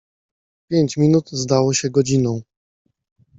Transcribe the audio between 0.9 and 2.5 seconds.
minut zdało się godziną.